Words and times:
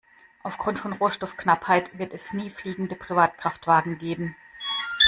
Aufgrund 0.41 0.79
von 0.79 0.93
Rohstoffknappheit 0.93 1.99
wird 1.99 2.11
es 2.15 2.33
nie 2.33 2.49
fliegende 2.49 2.95
Privatkraftwagen 2.95 3.99
geben. 3.99 4.35